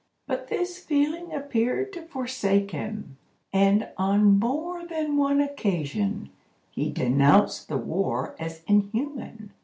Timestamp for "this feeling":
0.47-1.31